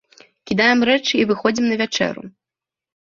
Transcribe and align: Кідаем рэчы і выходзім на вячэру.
Кідаем 0.51 0.79
рэчы 0.89 1.13
і 1.19 1.27
выходзім 1.33 1.65
на 1.73 1.81
вячэру. 1.85 2.21